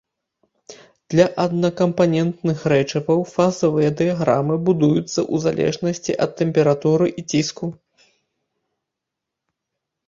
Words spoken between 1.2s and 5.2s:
аднакампанентных рэчываў фазавыя дыяграмы будуюцца